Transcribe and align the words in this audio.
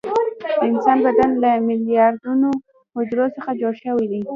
د 0.47 0.49
انسان 0.69 0.97
بدن 1.07 1.31
له 1.43 1.51
میلیارډونو 1.67 2.49
حجرو 2.95 3.25
څخه 3.35 3.49
جوړ 3.61 3.73
شوی 3.83 4.05
دی 4.11 4.21